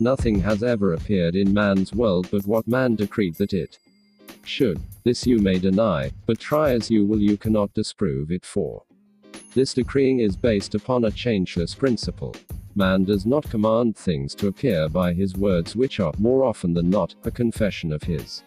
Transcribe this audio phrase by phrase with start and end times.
[0.00, 3.78] Nothing has ever appeared in man's world but what man decreed that it
[4.44, 4.80] should.
[5.04, 8.84] This you may deny, but try as you will, you cannot disprove it for.
[9.54, 12.34] This decreeing is based upon a changeless principle.
[12.74, 16.88] Man does not command things to appear by his words, which are, more often than
[16.90, 18.44] not, a confession of his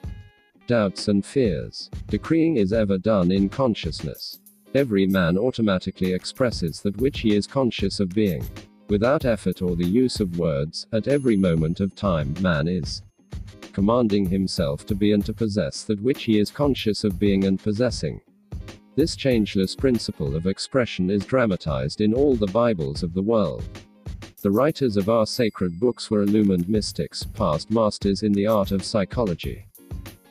[0.68, 1.90] doubts and fears.
[2.08, 4.40] Decreeing is ever done in consciousness.
[4.74, 8.46] Every man automatically expresses that which he is conscious of being.
[8.92, 13.02] Without effort or the use of words, at every moment of time, man is
[13.72, 17.58] commanding himself to be and to possess that which he is conscious of being and
[17.58, 18.20] possessing.
[18.98, 23.64] This changeless principle of expression is dramatized in all the Bibles of the world.
[24.42, 28.84] The writers of our sacred books were illumined mystics, past masters in the art of
[28.84, 29.68] psychology.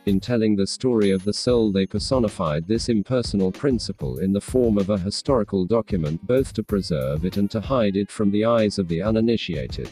[0.06, 4.78] In telling the story of the soul, they personified this impersonal principle in the form
[4.78, 8.78] of a historical document, both to preserve it and to hide it from the eyes
[8.78, 9.90] of the uninitiated.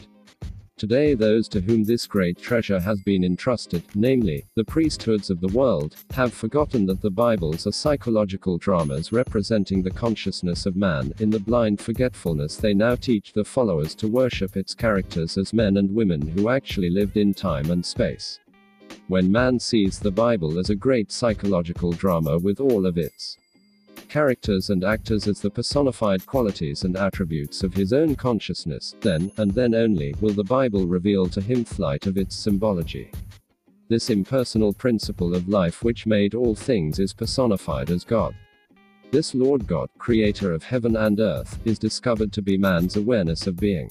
[0.77, 5.53] Today, those to whom this great treasure has been entrusted, namely, the priesthoods of the
[5.55, 11.13] world, have forgotten that the Bibles are psychological dramas representing the consciousness of man.
[11.19, 15.77] In the blind forgetfulness, they now teach the followers to worship its characters as men
[15.77, 18.39] and women who actually lived in time and space
[19.07, 23.37] when man sees the Bible as a great psychological drama with all of its
[24.09, 29.51] characters and actors as the personified qualities and attributes of his own consciousness, then, and
[29.51, 33.11] then only, will the Bible reveal to him flight of its symbology.
[33.87, 38.35] This impersonal principle of life which made all things is personified as God.
[39.11, 43.57] This Lord God, creator of heaven and earth, is discovered to be man's awareness of
[43.57, 43.89] being.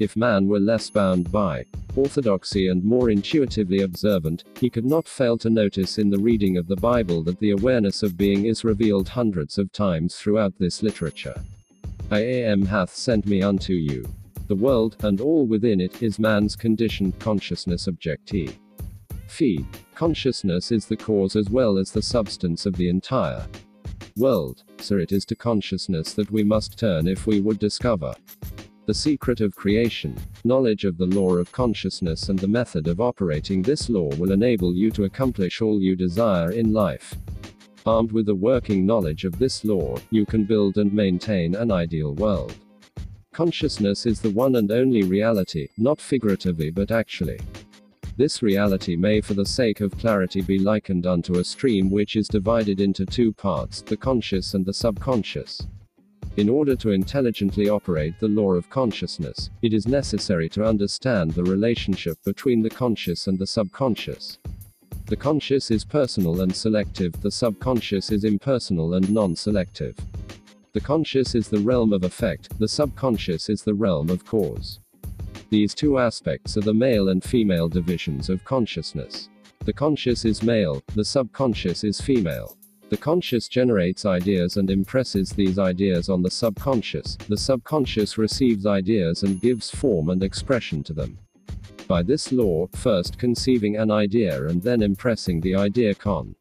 [0.00, 5.36] If man were less bound by orthodoxy and more intuitively observant, he could not fail
[5.36, 9.10] to notice in the reading of the Bible that the awareness of being is revealed
[9.10, 11.38] hundreds of times throughout this literature.
[12.10, 14.08] I am hath sent me unto you.
[14.48, 18.54] The world, and all within it, is man's conditioned consciousness objecti.
[19.26, 19.66] Fee.
[19.94, 23.46] Consciousness is the cause as well as the substance of the entire
[24.16, 28.14] world, so it is to consciousness that we must turn if we would discover
[28.90, 33.62] the secret of creation, knowledge of the law of consciousness and the method of operating
[33.62, 37.14] this law will enable you to accomplish all you desire in life.
[37.86, 42.16] Armed with a working knowledge of this law, you can build and maintain an ideal
[42.16, 42.52] world.
[43.32, 47.38] Consciousness is the one and only reality, not figuratively but actually.
[48.16, 52.26] This reality may, for the sake of clarity, be likened unto a stream which is
[52.26, 55.64] divided into two parts, the conscious and the subconscious.
[56.40, 61.44] In order to intelligently operate the law of consciousness, it is necessary to understand the
[61.44, 64.38] relationship between the conscious and the subconscious.
[65.04, 69.94] The conscious is personal and selective, the subconscious is impersonal and non selective.
[70.72, 74.80] The conscious is the realm of effect, the subconscious is the realm of cause.
[75.50, 79.28] These two aspects are the male and female divisions of consciousness.
[79.66, 82.56] The conscious is male, the subconscious is female.
[82.90, 87.14] The conscious generates ideas and impresses these ideas on the subconscious.
[87.28, 91.16] The subconscious receives ideas and gives form and expression to them.
[91.86, 96.34] By this law, first conceiving an idea and then impressing the idea con.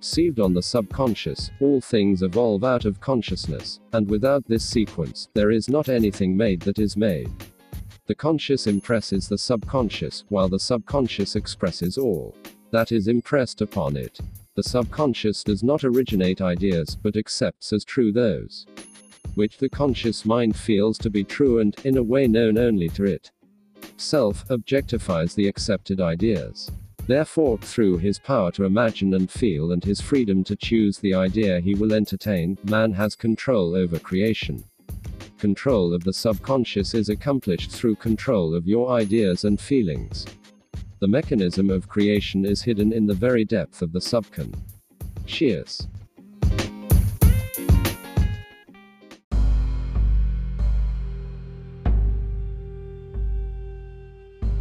[0.00, 5.52] Conceived on the subconscious, all things evolve out of consciousness, and without this sequence, there
[5.52, 7.30] is not anything made that is made.
[8.06, 12.34] The conscious impresses the subconscious, while the subconscious expresses all
[12.72, 14.18] that is impressed upon it.
[14.56, 18.66] The subconscious does not originate ideas, but accepts as true those
[19.36, 23.04] which the conscious mind feels to be true and, in a way known only to
[23.04, 23.30] it.
[23.98, 26.70] Self objectifies the accepted ideas.
[27.06, 31.60] Therefore, through his power to imagine and feel and his freedom to choose the idea
[31.60, 34.64] he will entertain, man has control over creation.
[35.38, 40.24] Control of the subconscious is accomplished through control of your ideas and feelings.
[40.98, 44.54] The mechanism of creation is hidden in the very depth of the subcon.
[45.26, 45.86] Cheers.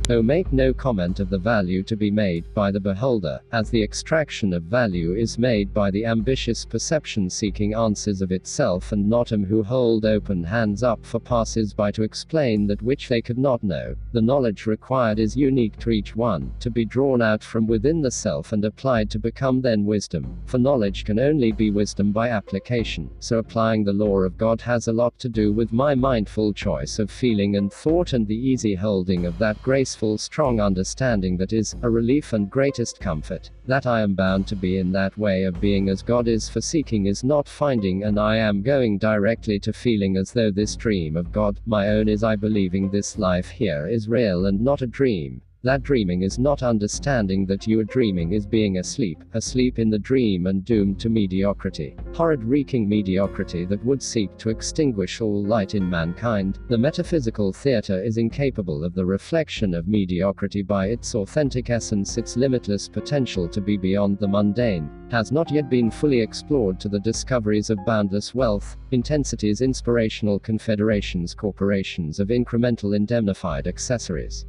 [0.07, 3.81] O make no comment of the value to be made by the beholder, as the
[3.81, 9.31] extraction of value is made by the ambitious perception seeking answers of itself and not
[9.31, 13.40] him who hold open hands up for passers by to explain that which they could
[13.40, 13.96] not know.
[14.12, 18.12] The knowledge required is unique to each one, to be drawn out from within the
[18.12, 23.10] self and applied to become then wisdom, for knowledge can only be wisdom by application,
[23.19, 27.00] so applying the law of God has a lot to do with my mindful choice
[27.00, 31.53] of feeling and thought and the easy holding of that grace peaceful, strong understanding that
[31.53, 35.45] is, a relief and greatest comfort, that I am bound to be in that way
[35.45, 39.57] of being as God is for seeking is not finding and I am going directly
[39.59, 43.47] to feeling as though this dream of God, my own is I believing this life
[43.47, 47.86] here is real and not a dream, that dreaming is not understanding that you are
[47.86, 51.96] dreaming is being asleep, asleep in the dream and doomed to mediocrity.
[52.14, 56.60] Horrid reeking mediocrity that would seek to extinguish all light in mankind.
[56.68, 62.38] The metaphysical theater is incapable of the reflection of mediocrity by its authentic essence, its
[62.38, 67.00] limitless potential to be beyond the mundane, has not yet been fully explored to the
[67.00, 74.46] discoveries of boundless wealth, intensities, inspirational confederations, corporations of incremental indemnified accessories.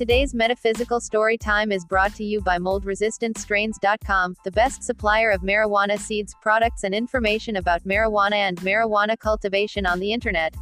[0.00, 5.98] Today's metaphysical story time is brought to you by moldresistantstrains.com, the best supplier of marijuana
[5.98, 10.54] seeds, products, and information about marijuana and marijuana cultivation on the internet.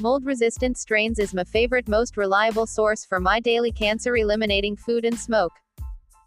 [0.00, 5.04] Mold resistant strains is my favorite, most reliable source for my daily cancer eliminating food
[5.04, 5.52] and smoke.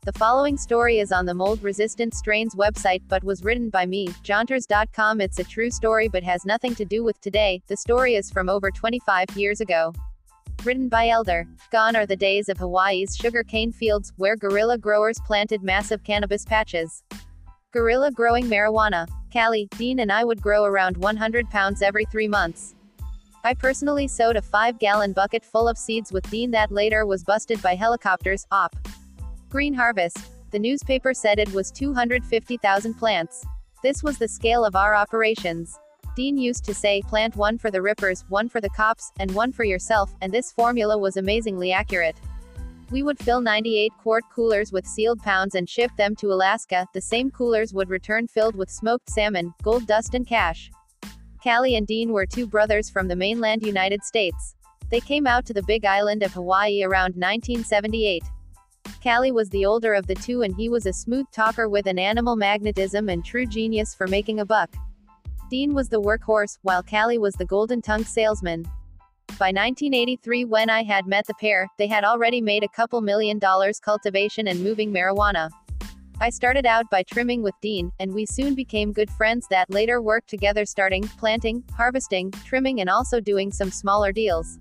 [0.04, 4.10] The following story is on the mold resistant strains website but was written by me,
[4.22, 5.20] Jaunters.com.
[5.20, 7.64] It's a true story but has nothing to do with today.
[7.66, 9.96] The story is from over 25 years ago.
[10.66, 11.46] Written by Elder.
[11.72, 16.44] Gone are the days of Hawaii's sugar cane fields, where guerrilla growers planted massive cannabis
[16.44, 17.04] patches.
[17.72, 19.08] Guerrilla growing marijuana.
[19.32, 22.74] Callie, Dean, and I would grow around 100 pounds every three months.
[23.44, 27.24] I personally sowed a 5 gallon bucket full of seeds with Dean that later was
[27.24, 28.48] busted by helicopters.
[28.50, 28.76] Op.
[29.50, 30.18] Green Harvest.
[30.50, 33.46] The newspaper said it was 250,000 plants.
[33.84, 35.78] This was the scale of our operations.
[36.16, 39.52] Dean used to say, plant one for the rippers, one for the cops, and one
[39.52, 42.16] for yourself, and this formula was amazingly accurate.
[42.90, 46.88] We would fill 98 quart coolers with sealed pounds and ship them to Alaska.
[46.94, 50.72] The same coolers would return filled with smoked salmon, gold dust, and cash.
[51.44, 54.56] Callie and Dean were two brothers from the mainland United States.
[54.90, 58.24] They came out to the big island of Hawaii around 1978.
[59.04, 62.00] Callie was the older of the two and he was a smooth talker with an
[62.00, 64.74] animal magnetism and true genius for making a buck.
[65.56, 68.64] Dean was the workhorse, while Callie was the golden tongue salesman.
[69.40, 73.40] By 1983, when I had met the pair, they had already made a couple million
[73.40, 75.50] dollars cultivation and moving marijuana.
[76.20, 80.02] I started out by trimming with Dean, and we soon became good friends that later
[80.02, 84.60] worked together starting, planting, harvesting, trimming, and also doing some smaller deals.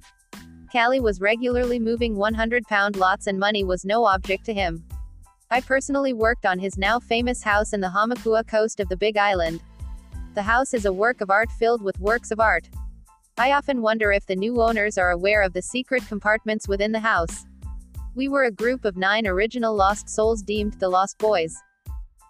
[0.71, 4.85] Callie was regularly moving 100 pound lots, and money was no object to him.
[5.51, 9.17] I personally worked on his now famous house in the Hamakua coast of the Big
[9.17, 9.61] Island.
[10.35, 12.69] The house is a work of art filled with works of art.
[13.39, 16.99] I often wonder if the new owners are aware of the secret compartments within the
[16.99, 17.45] house.
[18.17, 21.57] We were a group of nine original lost souls deemed the Lost Boys.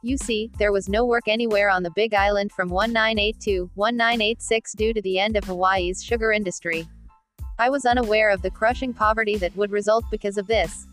[0.02, 4.92] You see, there was no work anywhere on the Big Island from 1982 1986 due
[4.92, 6.86] to the end of Hawaii's sugar industry.
[7.58, 10.86] I was unaware of the crushing poverty that would result because of this.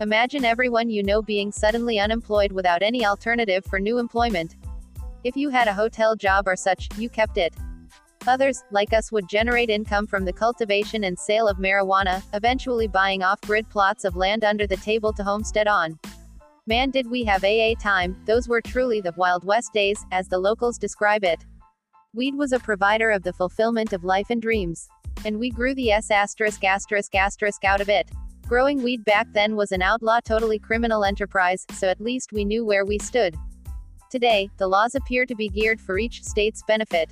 [0.00, 4.56] Imagine everyone you know being suddenly unemployed without any alternative for new employment.
[5.24, 7.54] If you had a hotel job or such, you kept it.
[8.26, 13.22] Others, like us, would generate income from the cultivation and sale of marijuana, eventually buying
[13.22, 15.98] off grid plots of land under the table to homestead on.
[16.66, 20.38] Man, did we have AA time, those were truly the Wild West days, as the
[20.38, 21.44] locals describe it.
[22.14, 24.88] Weed was a provider of the fulfillment of life and dreams.
[25.24, 28.08] And we grew the S asterisk asterisk asterisk out of it.
[28.46, 32.64] Growing weed back then was an outlaw, totally criminal enterprise, so at least we knew
[32.64, 33.34] where we stood.
[34.10, 37.10] Today, the laws appear to be geared for each state's benefit.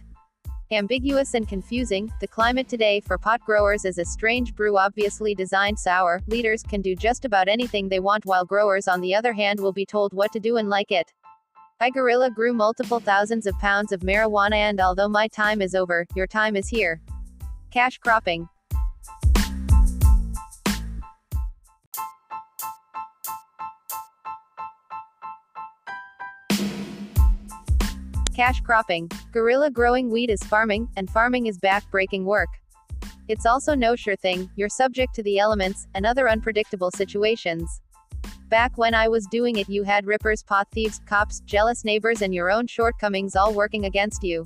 [0.70, 5.78] Ambiguous and confusing, the climate today for pot growers is a strange brew obviously designed
[5.78, 6.22] sour.
[6.26, 9.74] Leaders can do just about anything they want while growers on the other hand will
[9.74, 11.12] be told what to do and like it.
[11.80, 16.06] I guerrilla grew multiple thousands of pounds of marijuana and although my time is over,
[16.14, 17.02] your time is here.
[17.70, 18.48] Cash cropping.
[28.36, 29.10] Cash cropping.
[29.32, 32.50] Guerrilla growing weed is farming, and farming is back-breaking work.
[33.28, 37.80] It's also no sure thing, you're subject to the elements, and other unpredictable situations.
[38.50, 42.34] Back when I was doing it, you had rippers, pot thieves, cops, jealous neighbors, and
[42.34, 44.44] your own shortcomings all working against you.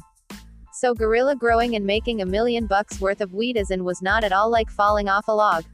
[0.73, 4.23] So, guerrilla growing and making a million bucks worth of weed is and was not
[4.23, 5.65] at all like falling off a log.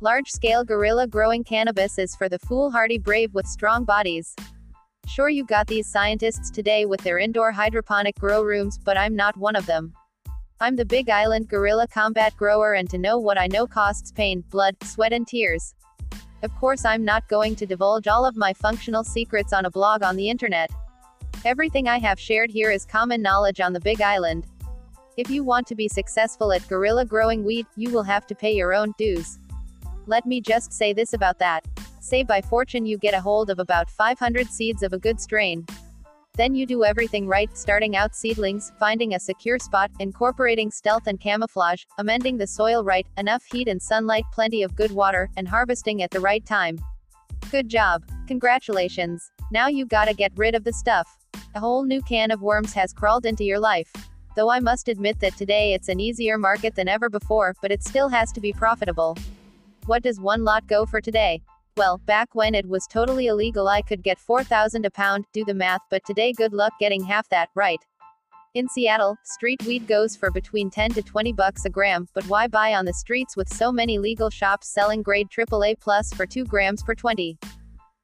[0.00, 4.34] Large scale guerrilla growing cannabis is for the foolhardy brave with strong bodies.
[5.06, 9.36] Sure, you got these scientists today with their indoor hydroponic grow rooms, but I'm not
[9.36, 9.92] one of them.
[10.60, 14.42] I'm the Big Island Guerrilla Combat Grower, and to know what I know costs pain,
[14.50, 15.74] blood, sweat, and tears.
[16.42, 20.02] Of course, I'm not going to divulge all of my functional secrets on a blog
[20.02, 20.70] on the internet.
[21.44, 24.46] Everything I have shared here is common knowledge on the Big Island.
[25.16, 28.54] If you want to be successful at guerrilla growing weed, you will have to pay
[28.54, 29.38] your own dues.
[30.06, 31.66] Let me just say this about that.
[32.04, 35.64] Say by fortune you get a hold of about 500 seeds of a good strain.
[36.34, 41.18] Then you do everything right, starting out seedlings, finding a secure spot, incorporating stealth and
[41.18, 46.02] camouflage, amending the soil right, enough heat and sunlight, plenty of good water, and harvesting
[46.02, 46.78] at the right time.
[47.50, 48.04] Good job.
[48.26, 49.30] Congratulations.
[49.50, 51.08] Now you gotta get rid of the stuff.
[51.54, 53.90] A whole new can of worms has crawled into your life.
[54.36, 57.82] Though I must admit that today it's an easier market than ever before, but it
[57.82, 59.16] still has to be profitable.
[59.86, 61.40] What does one lot go for today?
[61.76, 65.54] Well, back when it was totally illegal, I could get 4,000 a pound, do the
[65.54, 67.80] math, but today good luck getting half that, right?
[68.54, 72.46] In Seattle, street weed goes for between 10 to 20 bucks a gram, but why
[72.46, 76.44] buy on the streets with so many legal shops selling grade AAA plus for 2
[76.44, 77.36] grams per 20?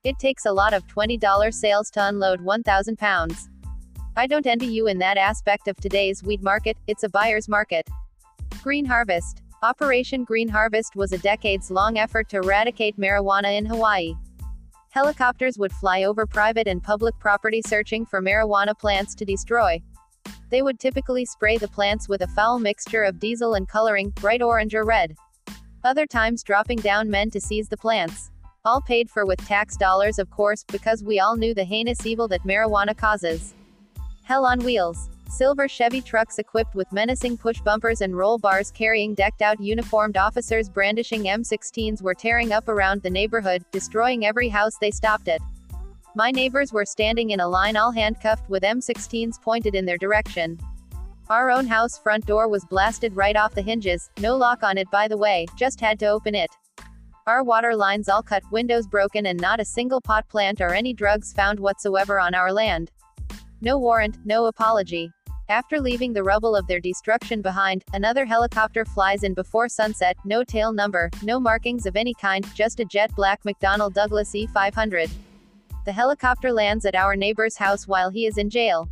[0.03, 3.49] It takes a lot of $20 sales to unload 1,000 pounds.
[4.17, 7.89] I don't envy you in that aspect of today's weed market, it's a buyer's market.
[8.65, 14.15] Green Harvest Operation Green Harvest was a decades long effort to eradicate marijuana in Hawaii.
[14.89, 19.79] Helicopters would fly over private and public property searching for marijuana plants to destroy.
[20.49, 24.41] They would typically spray the plants with a foul mixture of diesel and coloring, bright
[24.41, 25.15] orange or red.
[25.85, 28.31] Other times dropping down men to seize the plants.
[28.65, 32.29] All paid for with tax dollars, of course, because we all knew the heinous evil
[32.29, 33.53] that marijuana causes.
[34.23, 35.11] Hell on wheels.
[35.31, 40.17] Silver Chevy trucks equipped with menacing push bumpers and roll bars carrying decked out uniformed
[40.17, 45.41] officers brandishing M16s were tearing up around the neighborhood, destroying every house they stopped at.
[46.17, 50.59] My neighbors were standing in a line all handcuffed with M16s pointed in their direction.
[51.29, 54.91] Our own house front door was blasted right off the hinges, no lock on it
[54.91, 56.51] by the way, just had to open it.
[57.29, 60.93] Our water lines all cut, windows broken, and not a single pot plant or any
[60.93, 62.91] drugs found whatsoever on our land.
[63.61, 65.13] No warrant, no apology.
[65.51, 70.45] After leaving the rubble of their destruction behind, another helicopter flies in before sunset, no
[70.45, 75.11] tail number, no markings of any kind, just a jet black McDonnell Douglas E-500.
[75.87, 78.89] The helicopter lands at our neighbor's house while he is in jail.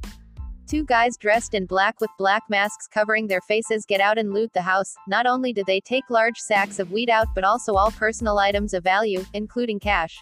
[0.67, 4.53] Two guys dressed in black with black masks covering their faces get out and loot
[4.53, 4.97] the house.
[5.07, 8.75] Not only do they take large sacks of weed out, but also all personal items
[8.75, 10.19] of value, including cash.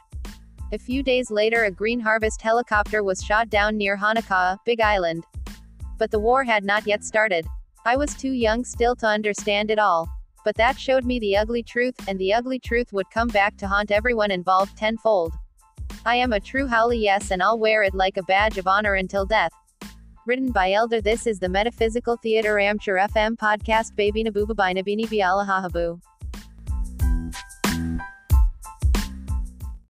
[0.74, 5.24] A few days later, a Green Harvest helicopter was shot down near Honokaa, Big Island.
[5.98, 7.46] But the war had not yet started.
[7.84, 10.08] I was too young still to understand it all.
[10.44, 13.66] But that showed me the ugly truth, and the ugly truth would come back to
[13.66, 15.32] haunt everyone involved tenfold.
[16.04, 18.94] I am a true haole yes and I'll wear it like a badge of honor
[18.94, 19.50] until death.
[20.24, 25.06] Written by Elder This is the Metaphysical Theater Amateur FM podcast Baby Nabuba by Nabini
[25.06, 26.00] Bialahahabu.